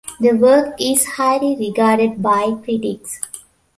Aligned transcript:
The 0.19 0.31
work 0.31 0.81
is 0.81 1.05
highly 1.05 1.55
regarded 1.55 2.23
by 2.23 2.53
critics. 2.63 3.19